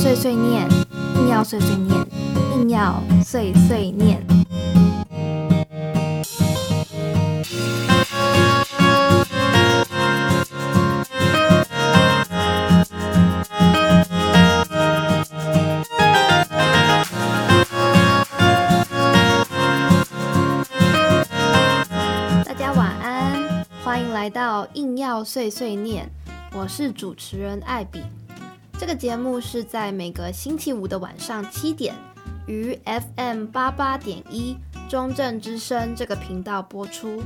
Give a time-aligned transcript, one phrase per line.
[0.00, 0.66] 碎碎念，
[1.16, 2.06] 硬要碎碎念，
[2.54, 4.26] 硬要碎碎念。
[22.42, 26.10] 大家晚安，欢迎来到硬要碎碎念，
[26.54, 28.00] 我是主持人艾比。
[28.80, 31.94] 这个节目是在每个星期五的晚上七点，
[32.46, 34.56] 于 FM 八八点一
[34.88, 37.22] 中正之声这个频道播出。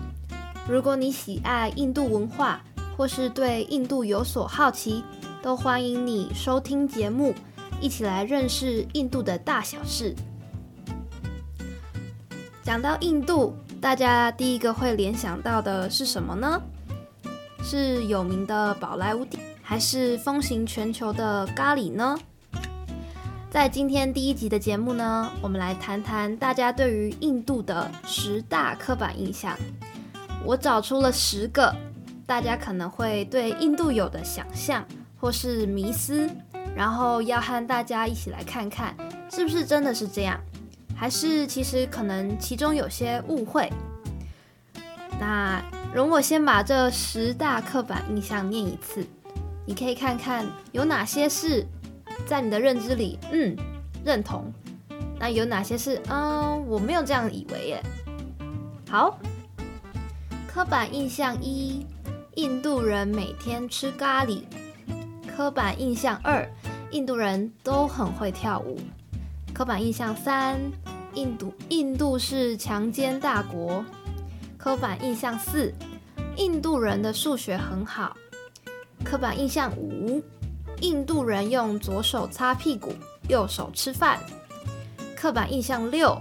[0.68, 2.58] 如果你喜爱印度文化，
[2.96, 5.04] 或是对印度有所好奇，
[5.40, 7.32] 都欢迎你收听节目，
[7.80, 10.12] 一起来认识印度的大小事。
[12.64, 16.60] 讲到印度，大家第一个会联想到的是什么呢？
[17.62, 19.24] 是有名的宝莱坞
[19.66, 22.16] 还是风行全球的咖喱呢？
[23.50, 29.56] 在今天第一集的节目呢，我们来谈谈大家对于印度的十大刻板印象。
[30.44, 31.75] 我找出了十个
[32.27, 34.84] 大家可能会对印度有的想象
[35.19, 36.28] 或是迷思，
[36.77, 38.94] 然后要和大家一起来看看，
[39.31, 40.38] 是不是真的是这样，
[40.94, 43.72] 还是其实可能其中有些误会。
[45.19, 45.62] 那
[45.94, 49.06] 容我先把这十大刻板印象念一次。
[49.66, 51.66] 你可以看看有哪些是
[52.26, 53.56] 在你的认知里，嗯，
[54.04, 54.52] 认同。
[55.18, 57.82] 那有哪些是，嗯，我没有这样以为耶。
[58.90, 59.18] 好，
[60.46, 61.86] 刻板印象一：
[62.34, 64.42] 印度人每天吃咖喱。
[65.34, 66.46] 刻板印象二：
[66.90, 68.78] 印度人都很会跳舞。
[69.54, 70.60] 刻板印象三：
[71.14, 73.84] 印度印度是强奸大国。
[74.58, 75.72] 刻板印象四：
[76.36, 78.16] 印度人的数学很好。
[79.05, 80.20] 刻板印象五：
[80.80, 82.92] 印度人用左手擦屁股，
[83.28, 84.19] 右手吃饭。
[85.14, 86.20] 刻板印象六：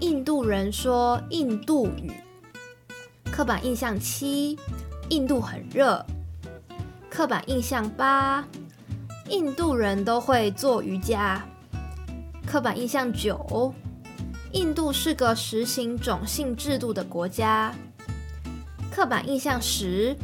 [0.00, 2.10] 印度人说印度语。
[3.30, 4.58] 刻板印象七：
[5.10, 6.04] 印度很热。
[7.08, 8.44] 刻板印象八：
[9.28, 11.40] 印度人都会做瑜伽。
[12.46, 13.72] 刻板印象九：
[14.52, 17.72] 印度是个实行种姓制度的国家。
[18.90, 20.16] 刻板印象十。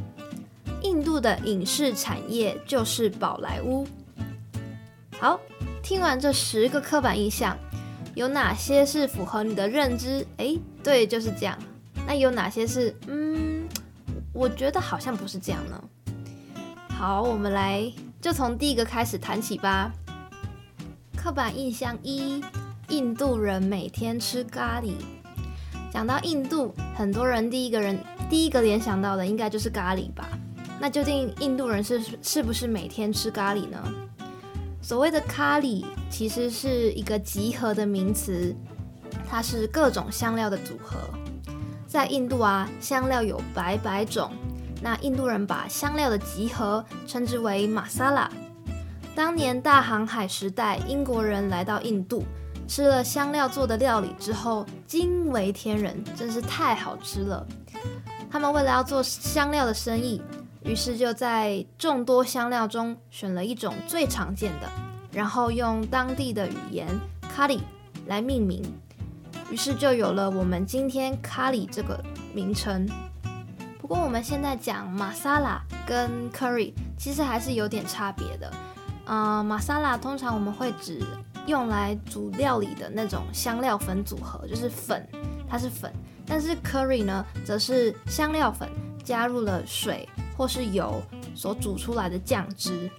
[0.87, 3.85] 印度的影视产业就是宝莱坞。
[5.19, 5.41] 好，
[5.83, 7.59] 听完这十个刻板印象，
[8.15, 10.25] 有哪些是符合你的认知？
[10.37, 11.59] 诶，对，就是这样。
[12.07, 13.67] 那有哪些是，嗯，
[14.33, 15.85] 我觉得好像不是这样呢？
[16.89, 19.93] 好，我们来就从第一个开始谈起吧。
[21.17, 22.41] 刻板印象一：
[22.91, 24.93] 印度人每天吃咖喱。
[25.91, 27.99] 讲到印度，很多人第一个人
[28.31, 30.29] 第一个联想到的应该就是咖喱吧。
[30.79, 33.79] 那究竟印度人是是不是每天吃咖喱呢？
[34.83, 38.55] 所谓的咖喱其实是一个集合的名词，
[39.29, 40.99] 它是各种香料的组合。
[41.87, 44.31] 在印度啊，香料有百百种，
[44.83, 48.31] 那印度人把香料的集合称之为玛莎拉。
[49.15, 52.23] 当年大航海时代，英国人来到印度，
[52.69, 57.45] 吃了香料做的料理之后，惊为天人，真是太好吃了。
[58.31, 60.21] 他们为了要做香料的生意。
[60.67, 64.69] 于是就在众多香料中选了一种最常见的，
[65.13, 66.89] 然后用当地的语言
[67.33, 67.61] “咖喱”
[68.07, 68.61] 来命名，
[69.49, 72.03] 于是就有了我们今天“咖喱”这个
[72.35, 72.85] 名称。
[73.81, 78.53] 不过我们现在讲玛莎拉跟 curry 其实还是有点差别的。
[79.05, 81.01] 呃，玛莎拉通常我们会指
[81.47, 85.09] 用来煮料理的那种香料粉组合，就是粉，
[85.49, 85.93] 它是粉。
[86.27, 88.69] 但是 curry 呢，则是香料粉
[89.07, 90.07] 加入了水。
[90.37, 91.03] 或是油
[91.35, 92.91] 所煮出来的酱汁。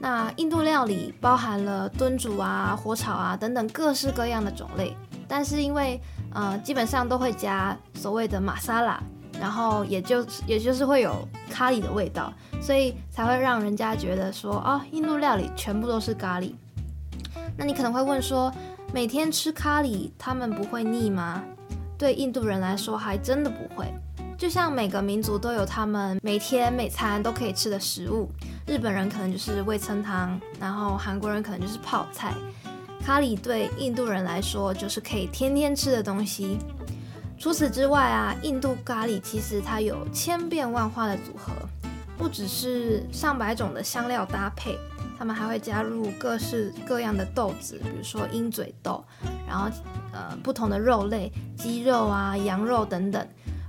[0.00, 4.96] 那印度料理包含了炖煮啊、火炒啊等等各式各样的种类，
[5.28, 6.00] 但是因为
[6.32, 8.98] 呃基本上都会加所谓的玛莎拉，
[9.38, 16.54] 然后也就也就是会有咖喱的味道，所以才会让人家觉得说哦，印度料理全部都是咖喱。
[17.58, 18.50] 那你可能会问说，
[18.90, 21.44] 每天吃咖喱他们不会腻吗？
[21.98, 23.92] 对印度人来说还真的不会。
[24.38, 28.30] 就像每个民族都有他们每天每餐都可以吃的食物，
[28.68, 32.32] 日本人可能就是味噌汤，然后韩国人可能就是泡菜，
[33.04, 36.56] 咖喱对印度人来说就是可以天天吃的东西。
[37.36, 41.52] 除此之外啊，印度咖喱其实它有千变万化的组合，
[42.16, 44.78] 不只是上百种的香料搭配，
[45.18, 49.04] 他们还会加入各式各样的豆子，比如说鹰嘴豆，
[49.48, 49.68] 然后
[50.12, 53.26] 呃不同的肉类，鸡肉啊、羊肉等等。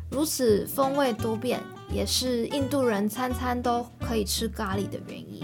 [0.09, 1.61] 如此风味多变，
[1.91, 5.43] 也是印度人餐餐都可以吃咖喱的原因。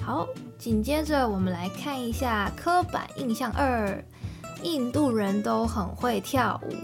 [0.00, 0.26] 好，
[0.58, 4.02] 紧接着我们来看一下刻板印象二：
[4.62, 6.74] 印度人都很会跳舞。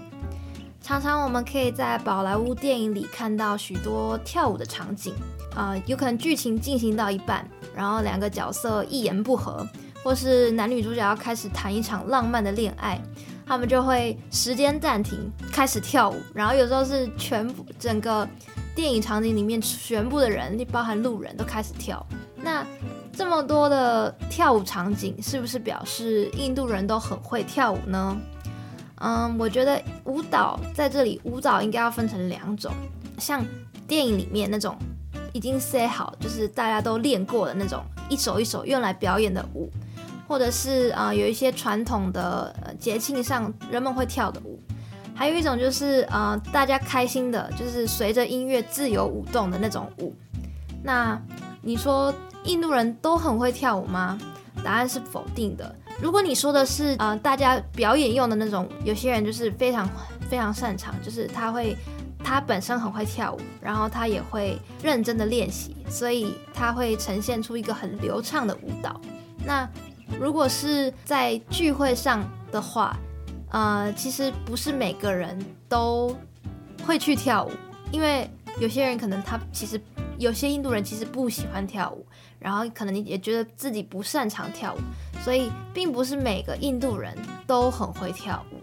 [0.82, 5.14] 常常我们可以在宝莱坞电影里看到许多跳舞的场景，
[5.54, 7.46] 啊、有可能剧情进行到一半，
[7.76, 9.64] 然后两个角色一言不合，
[10.02, 13.00] 或是男女主角要开始谈一场浪漫的恋爱，
[13.50, 18.24] 他们就会时间暂停，开始跳舞，然后有时候是全部整个
[18.76, 22.06] 电影场景里面全部的人，包含路人都开始跳。
[22.36, 22.64] 那
[23.12, 28.16] 这么多的跳舞场景，是不是表示印度人都很会跳舞呢？
[29.00, 32.72] 嗯，我觉得舞蹈在这里，舞蹈应该要分成两种，
[33.18, 33.44] 像
[33.88, 34.76] 电影里面那种
[35.32, 39.68] 已经 say 好，就是大家都练过的那种一首一首用来表演的舞，
[40.30, 44.60] 或者是啊、有一些传统的节庆上人们会跳的舞，
[45.12, 50.14] 还有一种就是啊、呃、大家开心的，就是随着音乐自由舞动的那种舞。
[50.84, 51.20] 那
[51.60, 54.16] 你说印度人都很会跳舞吗？
[54.62, 55.74] 答案是否定的。
[56.00, 59.90] 如果你说的是呃大家表演用的那种，有些人就是非常
[60.30, 61.76] 非常擅长，就是他会
[62.22, 69.00] 他本身很会跳舞，然后他也会认真的练习，所以他会呈现出一个很流畅的舞蹈。
[69.44, 69.68] 那
[70.18, 72.96] 如果是在聚会上的话，
[73.50, 76.16] 呃，其实不是每个人都
[76.86, 77.50] 会去跳舞，
[77.92, 78.28] 因为
[78.58, 79.80] 有些人可能他其实
[80.18, 82.04] 有些印度人其实不喜欢跳舞，
[82.38, 84.78] 然后可能你也觉得自己不擅长跳舞。
[85.22, 87.14] 所以，并不是每个印度人
[87.46, 88.56] 都很会跳舞。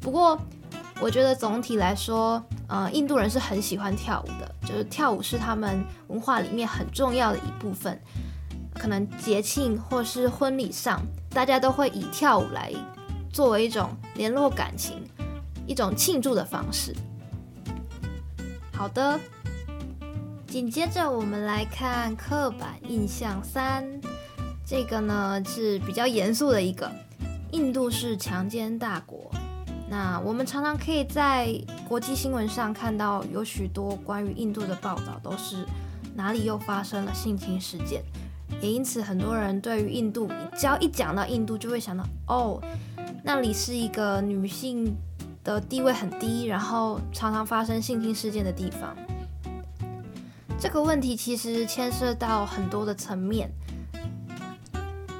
[0.00, 0.36] 不过，
[1.00, 8.00] 我觉得总体来说，呃，印度人是很喜欢跳舞的，就是跳舞是他们文化里面很重要的一部分。
[8.86, 12.72] 可能节庆或是婚礼上，大家都会以跳舞来
[13.32, 15.02] 作为一种联络感情、
[15.66, 16.94] 一种庆祝的方式。
[18.72, 19.18] 好的，
[20.46, 23.84] 紧接着我们来看刻板印象三。
[24.64, 26.88] 这个呢是比较严肃的一个，
[27.50, 29.28] 印度是强奸大国。
[29.90, 31.52] 那我们常常可以在
[31.88, 35.66] 国际新闻上看到有许多关于印度的报道，都是
[36.14, 38.04] 哪里又发生了性侵事件。
[38.60, 42.60] 也因此，很多人对于印度，只要一讲到印度，就会想到哦，
[43.22, 44.96] 那里是一个女性
[45.44, 48.96] 的地位很低，然后常常发生性侵事件的地方。
[50.58, 53.50] 这个问题其实牵涉到很多的层面。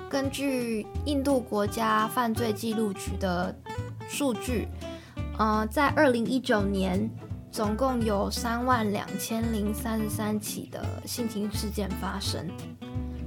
[0.09, 3.55] 根据印度国家犯罪记录局的
[4.09, 4.67] 数据，
[5.37, 7.11] 呃，在二零一九年，
[7.51, 12.49] 总共有三万两千零三十三起的性侵事件发生，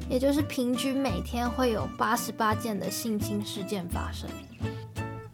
[0.09, 4.27] 也就是平均每天会有八十八件的性侵事件发生。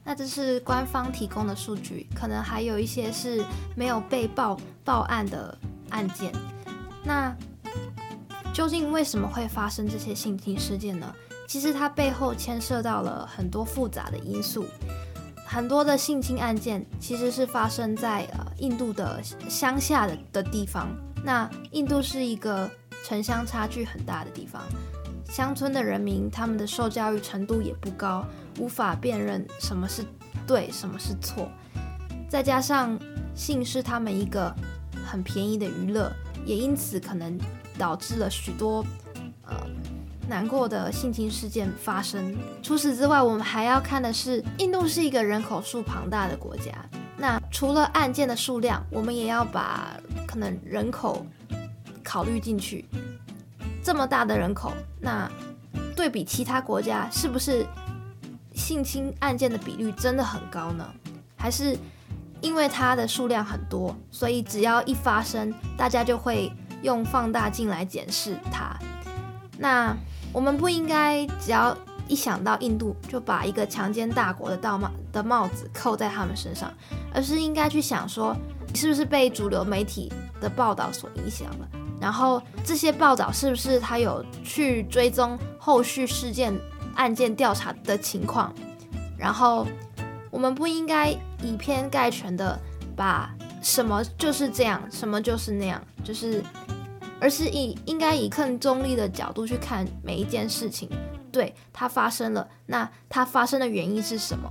[0.04, 3.44] 那这是官方提供的数据，可能还有一些是
[3.76, 5.58] 没有被报报案的
[5.90, 6.32] 案件。
[7.04, 7.36] 那
[8.54, 11.12] 究竟为什么会发生这些性侵事件呢？
[11.48, 14.66] 其实它背后牵涉到了很多复杂的因素，
[15.46, 20.88] 很多的性侵案件其实是发生在呃印度的乡下的的地方。
[21.24, 22.70] 那印度是一个
[23.06, 24.64] 城乡差距很大的地方，
[25.30, 28.26] 乡村的人民他们的受教育程度也不高，
[28.60, 30.04] 无法辨认什么是
[30.48, 31.48] 对，什么是错。
[32.28, 32.98] 再加上
[33.36, 34.52] 性是他们一个
[35.06, 36.12] 很便宜的娱乐，
[36.48, 37.38] 也因此可能
[37.78, 38.84] 导致了许多
[39.44, 39.56] 呃。
[40.28, 42.36] 难过的性侵事件发生。
[42.64, 46.74] 除此之外，我们还要看的是，印度是一个人口数庞大的国家。
[47.16, 49.96] 那除了案件的数量，我们也要把
[50.26, 51.24] 可能人口
[52.06, 52.86] 考虑进去。
[53.84, 54.72] 这么大的人口，
[55.02, 55.30] 那
[55.96, 57.66] 对比其他国家，是不是
[58.54, 60.86] 性侵案件的比率真的很高呢？
[61.36, 61.78] 还是
[62.42, 68.76] 因为它的数量很多，所以只要一发生，大家就会用放大镜来检视它？
[69.58, 69.96] 那
[70.34, 76.74] 我们不应该只要一想到印度就把一个强奸大国的道帽的帽子扣在他们身上，
[77.14, 78.36] 而是应该去想说，
[78.74, 81.68] 是不是被主流媒体的报道所影响了？
[82.06, 86.56] 然后这些报道是不是他有去追踪后续事件
[86.94, 88.54] 案件调查的情况？
[89.18, 89.66] 然后
[90.30, 91.10] 我们不应该
[91.42, 92.60] 以偏概全的
[92.96, 96.44] 把什么就是这样，什么就是那样，就是。
[97.20, 100.88] 而是以应该以更中立的角度去看每一件事情，
[101.32, 104.48] 对，它发生了，那它发生的原因是什么？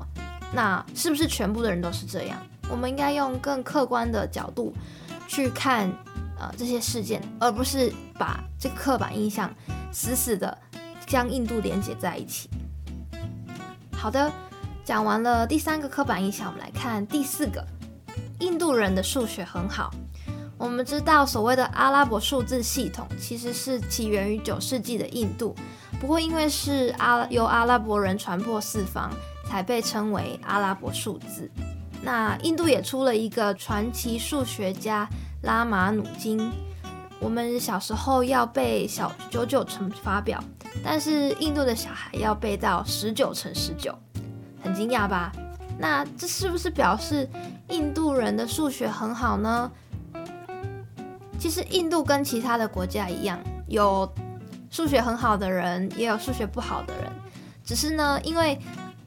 [0.52, 2.36] 那是不是全部的人都是这样？
[2.68, 4.74] 我们应该用更客观的角度
[5.28, 5.92] 去看
[6.44, 9.50] 呃这些事件，而不是把这个刻板印象
[9.90, 10.56] 死死的
[11.06, 12.50] 将印度连接在一起。
[13.92, 14.30] 好的，
[14.84, 17.64] 讲完了第三个刻板印象，我们来看第四个，
[18.40, 19.90] 印度人的数学很好。
[20.56, 25.54] 我们知道，所谓的阿拉伯数字系统其实是起源于九世纪的印度，
[26.00, 29.10] 不过因为是阿由阿拉伯人传播四方，
[29.46, 31.50] 才被称为阿拉伯数字。
[32.02, 35.08] 那印度也出了一个传奇数学家
[35.44, 36.50] 拉马努金。
[37.20, 40.42] 我们小时候要背小九九乘法表，
[40.82, 43.96] 但是印度的小孩要背到十九乘十九，
[44.62, 45.32] 很惊讶吧？
[45.78, 47.28] 那这是不是表示
[47.68, 49.70] 印度人的数学很好呢？
[51.38, 54.12] 其实印度跟其他的国家一样，有
[54.70, 57.10] 数学很好的人，也有数学不好的人，
[57.64, 58.58] 只是呢，因为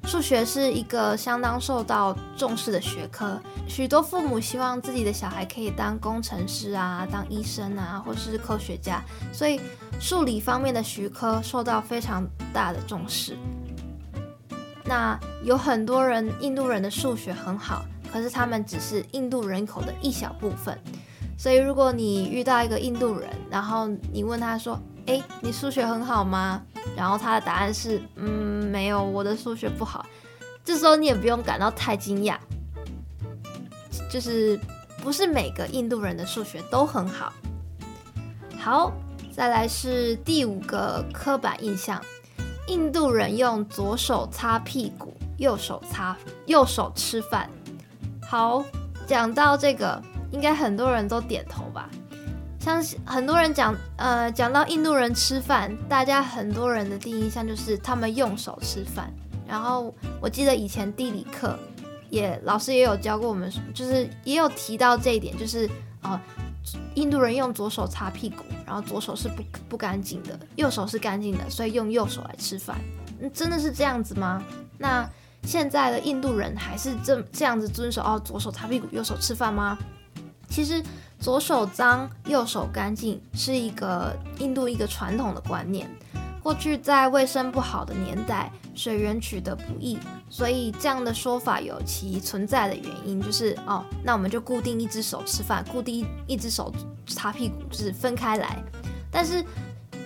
[0.08, 3.38] 数学是一个相当受到重视的学科，
[3.68, 9.60] 许多父母希望自己的小孩可以当工程师啊、当医生啊，或是科学家，所以
[10.00, 13.38] 数理方面的学科受到非常大的重视。
[14.86, 20.80] 那有很多人，印度人的数学很好，可是他们只是印度人口的一小部分。
[21.38, 26.62] 所以如果你遇到一个印度人，然后你问他说：“诶，你数学很好吗？”
[26.96, 30.06] 然后他的答案是，嗯，没有，我的数学不好。
[30.64, 32.38] 这时候你也不用感到太惊讶，
[34.12, 34.60] 就是
[35.02, 37.32] 不是每个印度人的数学都很好。
[38.60, 38.92] 好，
[39.32, 42.02] 再来是第五个刻板印象：
[42.68, 47.50] 印度人用左手擦屁股，右手擦，右手吃饭。
[48.22, 48.62] 好，
[49.06, 51.90] 讲到这个，应该很多人都点头吧。
[52.68, 59.10] 像很多人讲，呃，讲到印度人吃饭，大家很多人的第一印象就是他们用手吃饭。
[59.48, 61.58] 然后我记得以前地理课
[62.10, 65.66] 也老师也有教过我们，就是也有提到这一点，就是
[66.04, 66.22] 哦、呃，
[66.96, 72.78] 印度人用左手擦屁股，然后左手是不不干净的，右手是干净的，所以用右手来吃饭。
[73.22, 74.44] 嗯，真的是这样子吗？
[74.78, 75.10] 那
[75.44, 79.78] 现在的印度人还是这这样子遵守哦，左手擦屁股，右手吃饭吗？
[80.50, 80.84] 其实。
[81.20, 85.90] 左手脏，右手干净，是一个印度一个传统的观念。
[86.42, 96.74] 过去在卫生不好的年代，水源取得不易，所以这样的说法有其存在的原因，就是哦，那我们就固定一只手吃饭，固定一只手
[97.06, 98.64] 擦屁股，就是分开来。
[99.12, 99.44] 但是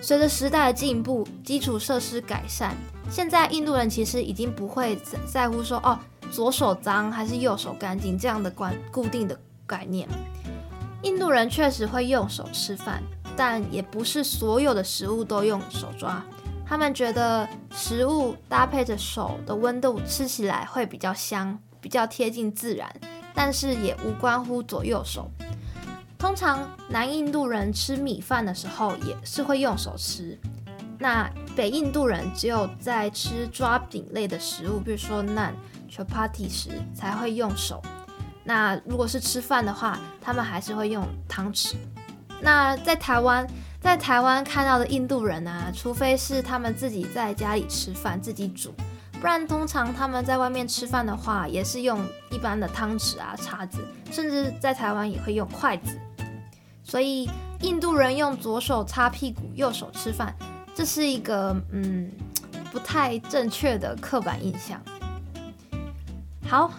[0.00, 2.74] 随着时代的进步，基础设施改善，
[3.08, 5.96] 现在印度人其实已经不会在在乎说哦，
[6.32, 10.08] 左手脏还是右手干净这样的观固定的概念。
[11.02, 13.02] 印度人确实会用手吃饭，
[13.36, 16.22] 但也不是所有的食物都用手抓。
[16.64, 22.88] 他们觉得食物搭配着手的温度吃起来会比较香，比较贴近自然，
[23.34, 25.28] 但是也无关乎左右手。
[26.16, 30.38] 通常南印度人吃米饭的时候也是会用手吃，
[31.00, 35.52] 那北印度人只有在吃抓饼类的食物，比如说 naan、
[35.90, 37.82] chapati 时才会用手。
[38.44, 41.74] 那如果是吃饭的话，他们还是会用汤匙。
[42.40, 43.46] 那在台湾，
[43.80, 48.74] 在台湾看到的印度人啊，除非是他们自己在家里吃饭，自己煮，
[49.20, 53.78] 不然通常他们在外面吃饭的话，也是用一般的汤匙啊、叉子，
[54.10, 55.96] 甚至在台湾也会用筷子。
[56.82, 57.30] 所以
[57.60, 60.34] 印度人用左手擦屁股，右手吃饭，
[60.74, 62.10] 这是一个嗯
[62.72, 64.82] 不太正确的刻板印象。
[66.44, 66.72] 好。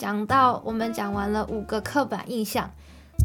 [0.00, 2.70] 讲到我们讲完了五个刻板印象，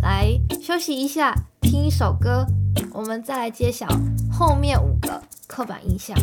[0.04, 2.46] 来休息一下，听一首歌，
[2.92, 3.88] 我们再来揭晓
[4.30, 6.14] 后面五个刻板印象。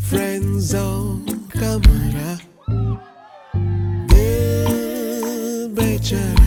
[0.00, 2.38] Friends on camera,
[5.74, 6.39] bachelor.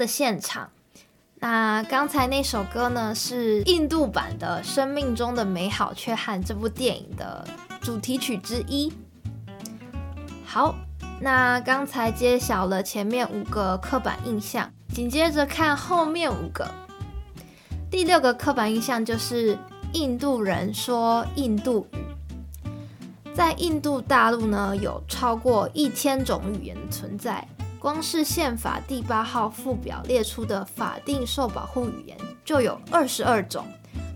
[0.00, 0.70] 的现场。
[1.42, 7.46] 那刚才那首歌呢，是印度版的《生命中的美好缺憾》这部电影的
[7.80, 8.92] 主题曲之一。
[10.44, 10.74] 好，
[11.20, 16.66] 那刚才揭晓了前面五个刻板印象，紧接着看后面五个。
[17.90, 19.58] 第六个刻板印象就是
[19.92, 21.98] 印度人说印度语。
[23.34, 27.46] 在印度大陆呢，有超过一千种语言存在。
[27.80, 33.64] 光是宪法第八号附表列出的法定受保护语言就有二十二种，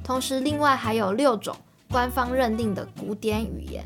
[0.05, 1.57] 同时另外还有六种
[1.91, 3.83] 官方认定的古典语言。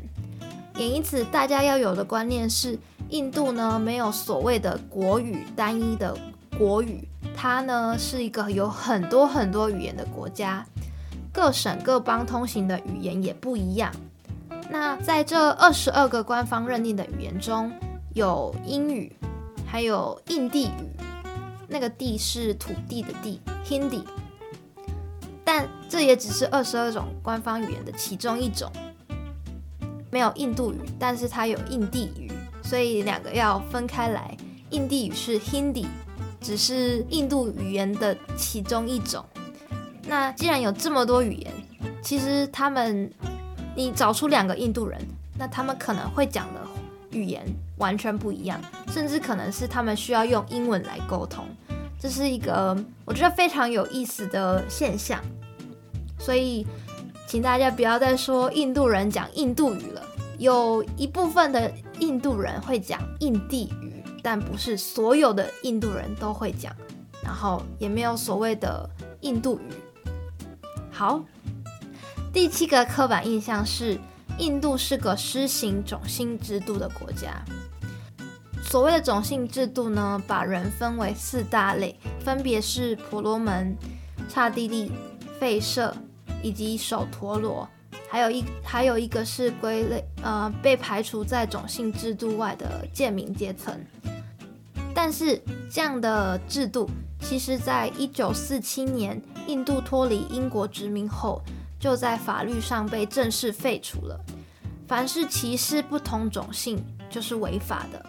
[0.75, 6.13] 也因此，大家要有的观念是，印度呢没有所谓的国语，单一的
[6.57, 10.65] 国语，它呢是一个有很多很多语言的国家，
[11.31, 13.93] 各省各邦通行的语言也不一样。
[14.69, 17.71] 那在这二十二个官方认定的语言中，
[18.13, 19.15] 有英语。
[19.71, 20.89] 还有印地语，
[21.67, 24.01] 那个“地”是土地的“地 ”，Hindi。
[25.45, 28.71] 但这也只是二十二种官方语言的其中一种，
[30.11, 32.31] 没有印度语，但是它有印地语，
[32.63, 34.35] 所以两个要分开来。
[34.71, 35.85] 印地语是 Hindi，
[36.41, 39.23] 只是印度语言的其中一种。
[40.07, 41.53] 那既然有这么多语言，
[42.01, 43.11] 其实他们，
[43.75, 44.99] 你找出两个印度人，
[45.37, 46.61] 那他们可能会讲的
[47.11, 47.45] 语言
[47.79, 48.61] 完全不一样，
[48.91, 51.45] 甚至可能是他们需要用英文来沟通，
[51.99, 55.19] 这是一个我觉得非常有意思的现象。
[56.19, 56.67] 所以，
[57.25, 60.01] 请大家不要再说印度人讲印度语了。
[60.37, 66.73] 有一部分的印度人会讲印地语，但不是所有的印度人都会讲，
[67.23, 68.89] 然后也没有所谓的
[69.21, 69.73] 印度语。
[70.91, 71.21] 好，
[72.31, 73.97] 第七个刻板印象是。
[74.37, 77.43] 印度是个施行种姓制度的国家。
[78.69, 83.75] 所谓的种姓制度呢，把人分为四大类，分别是婆罗门、
[84.27, 84.91] 刹帝利、
[85.41, 85.91] 吠舍
[86.43, 87.67] 以及首陀罗，
[88.07, 93.75] 还有一还有一个是归类呃被排除在种姓制度外的贱民阶层。
[94.93, 96.87] 但是这样的制度，
[97.21, 101.41] 其实在一九四七年印度脱离英国殖民后。
[101.79, 104.19] 就在法律上被正式废除了。
[104.85, 106.77] 凡是歧视不同种姓，
[107.09, 108.05] 就是违法的。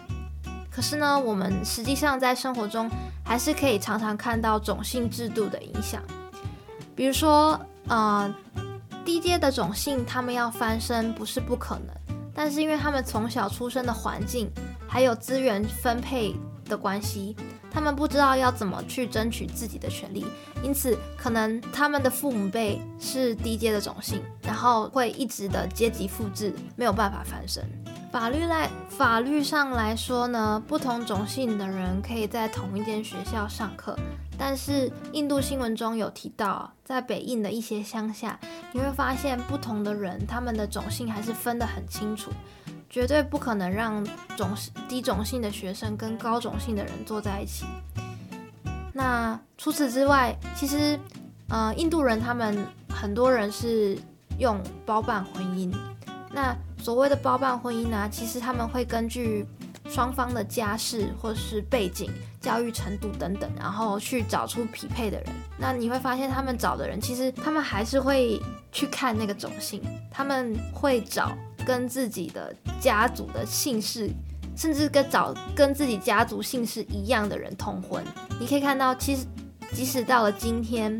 [0.71, 2.89] 可是呢，我们实际上在生活中
[3.25, 6.01] 还是可以常常看到种姓制度的影响。
[6.95, 8.33] 比如说，呃，
[9.03, 14.49] 低阶的种姓，他们要翻身不是不可能，但是因为他们从小出生的环境，
[14.87, 16.33] 还有资源分配
[16.65, 17.35] 的关系。
[17.73, 20.25] 他们不知道要怎么去争取自己的权利，
[20.61, 27.63] 因此可能他们的父母辈是低阶的种姓，然后会一直的阶级复制，没有办法翻身。
[28.11, 33.97] 法律来法律上来说呢，不同种姓的人可以在同一间学校上课，
[34.37, 38.37] 但是印度新闻中有提到，在北印的一些乡下，
[38.73, 42.29] 你会发现不同的人他们的种姓还是分得很清楚。
[42.89, 44.49] 绝对不可能让种
[44.89, 47.65] 低种姓的学生跟高种姓的人坐在一起。
[48.91, 50.99] 那除此之外，其实，
[51.47, 53.97] 呃，印度人他们很多人是
[54.37, 55.73] 用包办婚姻。
[56.33, 59.45] 那所谓的包办婚姻呢，其实他们会根据
[59.89, 65.27] 双方的家世或是背景、教育程度等等，然后去找出匹配的人。
[65.57, 68.41] 那你会发现，他们找的人其实他们还是会
[68.71, 71.31] 去看那个种姓，他们会找。
[71.63, 74.09] 跟自己的家族的姓氏，
[74.57, 78.03] 甚至跟找跟自己家族姓氏一样的人通婚，
[78.39, 79.27] 你可以看到，其实
[79.71, 80.91] 即使到了今天，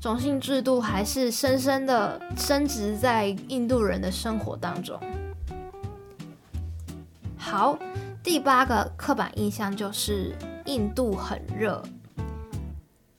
[0.00, 4.98] 种姓制度还是深深的深植在印度人的生活当中。
[7.36, 7.78] 好，
[8.22, 11.82] 第八个刻板印象就是印度很热。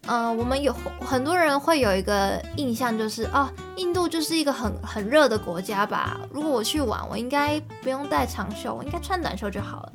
[0.09, 6.17] 嗯、呃，我们有很多人会有一个印象，就是哦，印度就是一个很很热的国家吧？
[6.31, 9.93] 如果我去玩，我应该不用带长袖，我应该穿短袖就好了。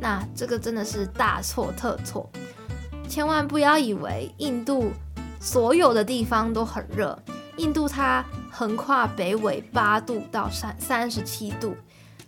[0.00, 2.28] 那这个真的是大错特错，
[3.08, 4.90] 千万不要以为印度
[5.44, 7.16] 所有的地方都很热。
[7.58, 11.76] 印度它横跨北纬八度到三三十七度，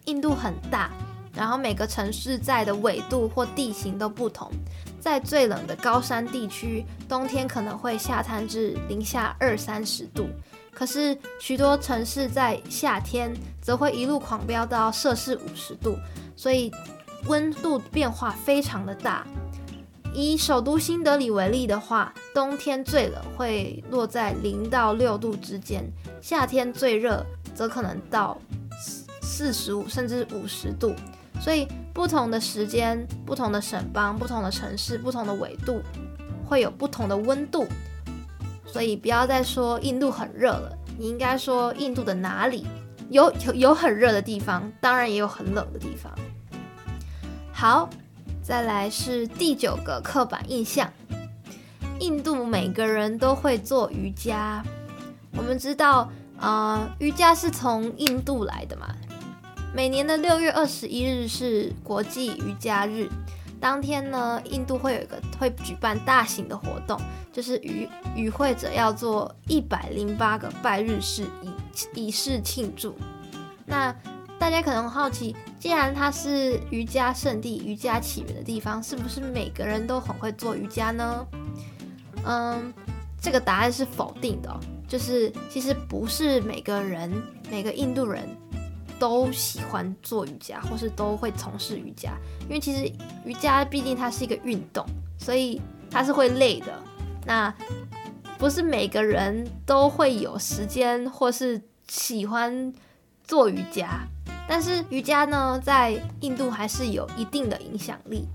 [0.05, 0.91] 印度很大，
[1.35, 4.53] 然后每个城市在的纬度或地形都不同。
[5.01, 10.29] 在最冷的高山地区，冬天可能会下探至零下二三十度。
[10.73, 15.97] 可是许多城市在夏天则会一路狂飙到摄氏五十度，
[16.37, 16.71] 所以
[17.25, 19.27] 温度变化非常的大。
[20.19, 25.85] 以首都新德里为例的话，冬天最冷会落在零到六度之间，
[26.23, 27.23] 夏天最热
[27.55, 28.39] 则可能到
[29.21, 30.95] 四十五甚至五十度。
[31.39, 35.83] 所以不同的时间、不同的省邦、不同的城市、不同的纬度，
[36.47, 37.67] 会有不同的温度。
[38.67, 42.67] 所以不要再说印度很热了，你应该说印度的哪里
[43.11, 46.11] 有有有很热的地方，当然也有很冷的地方。
[47.53, 47.91] 好。
[48.47, 50.89] 再来是第九个刻板印象，
[51.99, 54.63] 印度每个人都会做瑜伽。
[55.37, 58.95] 我们知道，呃，瑜伽是从印度来的嘛。
[59.75, 63.11] 每年的六月二十一日是国际瑜伽日，
[63.61, 66.97] 当天呢，印度会有一个会举办大型的活动，
[67.33, 72.97] 就是与与会者要做一百零八个拜日式以以示庆祝。
[73.67, 73.93] 那
[74.39, 81.27] 大家可能好奇，既然它是瑜伽圣地、瑜伽起源的地方，是不是每个人都很会做瑜伽呢？
[82.25, 82.73] 嗯，
[83.21, 84.55] 这个答案是否定的，
[84.87, 87.11] 就是其实不是每个人、
[87.51, 88.29] 每个印度人
[88.99, 92.91] 都喜欢做瑜伽，或是都会从事瑜伽，因为其实
[93.25, 94.85] 瑜伽毕竟它是一个运动，
[95.19, 96.67] 所以它是会累的。
[97.25, 97.53] 那
[98.39, 102.73] 不是每个人都会有时间或是喜欢
[103.25, 104.07] 做瑜伽。
[104.49, 108.27] 但是瑜伽呢，在印度还是有一定的影响力。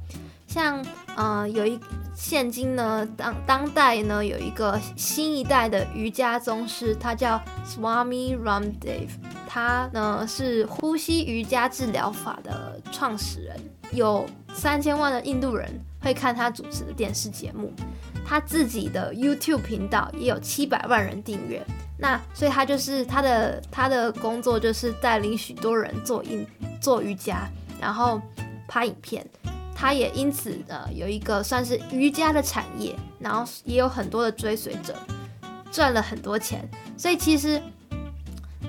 [0.47, 1.79] 像，呃，有一
[2.13, 9.07] 现今呢，当当代呢，有一个新一代的瑜伽宗师，他叫 Swami Ramdev，
[9.47, 13.57] 他呢是呼吸瑜伽治疗法的创始人，
[13.93, 15.69] 有三千万的印度人
[16.01, 17.71] 会看他主持的电视节目，
[18.25, 21.65] 他自己的 YouTube 频道也有七百万人订阅。
[22.01, 26.45] 那所以他就是他的他的工作就是带领许多人做印
[26.81, 27.47] 做瑜伽，
[27.79, 28.19] 然后
[28.67, 29.23] 拍影片。
[29.75, 34.95] 他也因此呃有一个算是瑜伽的产业，然后也有很多的追随者，
[35.71, 36.67] 赚了很多钱。
[36.97, 37.61] 所以其实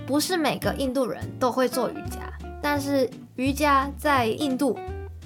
[0.06, 2.18] 不是每个印度人都会做瑜伽，
[2.62, 4.78] 但是瑜伽在印度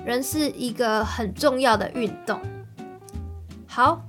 [0.05, 2.41] 仍是一个很重要的运动。
[3.67, 4.01] 好。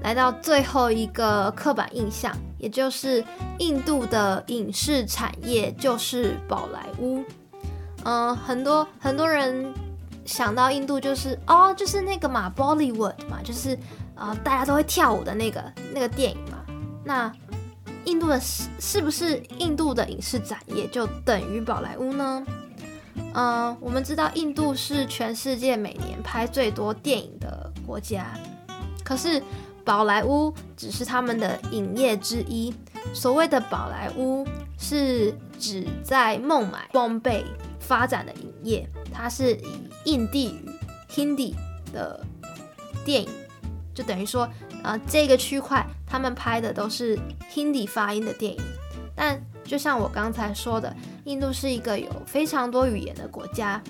[0.00, 3.24] 来到最后一个刻板印象，也就是
[3.58, 7.24] 印度的影视产业就是宝莱坞。
[8.04, 9.72] 嗯、很多很多人
[10.24, 13.78] 想到印度就是哦，就是那个嘛，Bollywood 嘛，就是、
[14.14, 16.58] 呃，大家都会跳舞的那个那个电影嘛。
[17.04, 17.32] 那
[18.04, 22.44] 印度的是是不是印度的影视产业就等于宝莱坞呢？
[23.34, 28.26] 嗯、我们知道印度是全世界每年拍最多电影的国家，
[29.04, 29.42] 可是。
[29.88, 32.74] 宝莱坞只是他们的影业之一。
[33.14, 34.46] 所谓的宝莱坞
[34.78, 37.44] 是指在孟买 Bombay
[37.80, 40.70] 发展的影业，它是以印地语
[41.10, 41.54] Hindi
[41.90, 42.22] 的
[43.02, 43.30] 电影，
[43.94, 44.46] 就等于说，
[44.82, 47.18] 呃，这个区块他们拍的都是
[47.54, 48.60] Hindi 发音的电影。
[49.16, 53.82] 但就像我刚才说的，印度是一个有非常多语言的国家，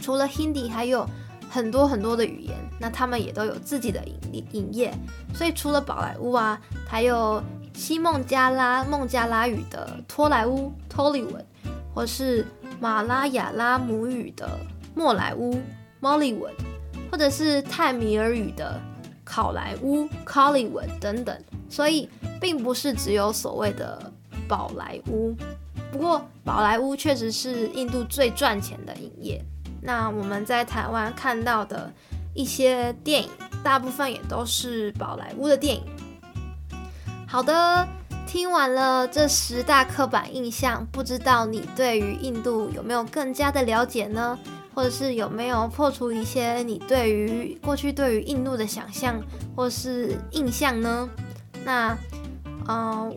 [0.00, 1.08] 除了 Hindi 还有。
[1.50, 4.00] 很多很多的语言，那他们也都有自己的
[4.32, 4.94] 影影业，
[5.34, 7.42] 所以除了宝莱坞啊，还有
[7.74, 11.44] 西孟加拉孟加拉语的托莱坞 （Tollywood）
[11.92, 12.46] 或是
[12.78, 14.48] 马拉雅拉母语的
[14.94, 15.60] 莫莱坞
[16.00, 16.54] （Mollywood）
[17.10, 18.80] 或者是泰米尔语的
[19.24, 21.36] 考莱坞 （Collywood） 等等，
[21.68, 22.08] 所以
[22.40, 24.12] 并不是只有所谓的
[24.46, 25.34] 宝莱坞。
[25.90, 29.44] 不过宝莱坞确实是印度最赚钱的影业。
[29.82, 31.92] 那我们在台湾看到的
[32.34, 33.28] 一些电影，
[33.62, 35.82] 大部分也都是宝莱坞的电影。
[37.26, 37.86] 好的，
[38.26, 44.38] 听完了这十大刻板印象，不知道你对于印度有没有更加的了解呢？
[44.72, 49.20] 或者是有没有破除一些你对于过去对于印度的想象
[49.56, 51.08] 或是印象呢？
[51.64, 51.98] 那，
[52.68, 53.12] 嗯、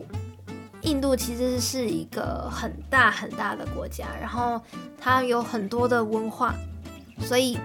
[0.84, 4.60] 印度其实是一个很大很大的国家，然后
[5.00, 6.54] 它有很多的文化，
[7.20, 7.58] 所以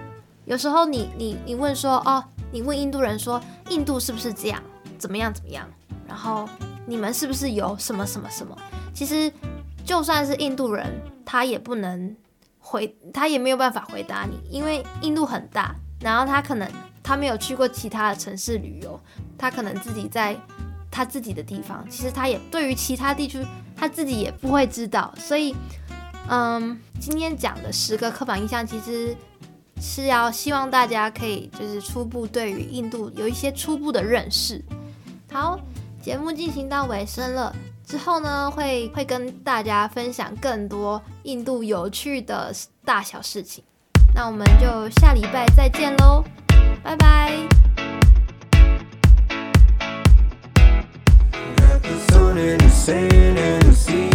[0.46, 4.62] 有时候你你你问说哦，你问印度人说印度是不是这样，
[4.98, 5.68] 怎么样怎么样，
[6.08, 6.48] 然后
[6.86, 8.56] 你们是不是有什么什么什么？
[8.94, 9.30] 其实
[9.84, 10.90] 就算是印度人，
[11.24, 12.16] 他也不能
[12.58, 16.66] 回，他也没有办法回答你，因为印度很大，然后他可能
[17.02, 18.98] 他没有去过其他的城市旅游，
[19.36, 20.34] 他可能自己在。
[20.90, 25.14] 他自己的地方，其实他也对于其他地区，他自己也不会知道。
[25.16, 25.54] 所以，
[26.28, 29.16] 嗯，今天讲的十个刻板印象，其实
[29.80, 34.62] 是要希望大家可以就是初步对于印度有一些初步的认识。
[35.32, 35.58] 好，
[36.02, 37.54] 节目进行到尾声了，
[37.86, 42.52] 之后呢，会会跟大家分享更多印度有趣的
[42.84, 43.62] 大小事情。
[44.12, 46.24] 那我们就下礼拜再见喽。
[46.82, 47.89] 拜拜。
[52.38, 54.09] in the sand and the sea.